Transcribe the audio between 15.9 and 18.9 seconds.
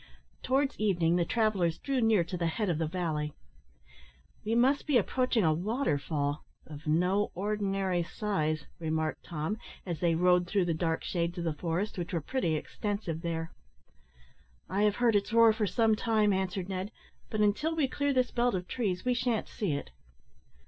time," answered Ned, "but until we clear this belt of